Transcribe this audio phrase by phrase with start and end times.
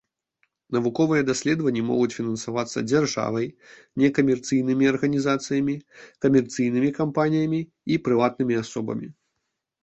[0.75, 3.45] Навуковыя даследаванні могуць фінансавацца дзяржавай,
[4.05, 5.75] некамерцыйнымі арганізацыямі,
[6.27, 7.61] камерцыйнымі кампаніямі
[7.93, 9.07] і прыватнымі асобамі.